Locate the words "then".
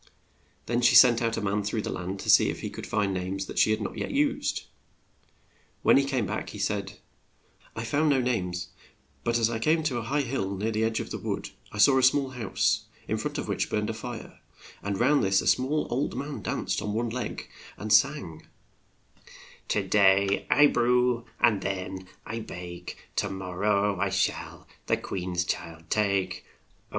0.65-0.81, 21.61-22.07